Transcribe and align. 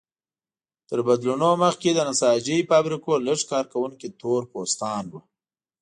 تر 0.89 0.99
بدلونونو 1.07 1.49
مخکې 1.63 1.89
د 1.93 1.99
نساجۍ 2.09 2.59
فابریکو 2.69 3.11
لږ 3.27 3.39
کارکوونکي 3.51 4.07
تور 4.19 4.41
پوستان 4.51 5.03
وو. 5.11 5.19